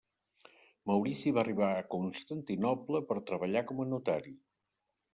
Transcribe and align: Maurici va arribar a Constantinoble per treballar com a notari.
Maurici 0.91 1.33
va 1.35 1.41
arribar 1.43 1.69
a 1.75 1.85
Constantinoble 1.97 3.05
per 3.13 3.21
treballar 3.31 3.67
com 3.71 3.89
a 3.89 3.89
notari. 3.95 4.39